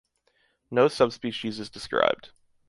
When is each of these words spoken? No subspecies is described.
No 0.71 0.87
subspecies 0.87 1.59
is 1.59 1.69
described. 1.69 2.31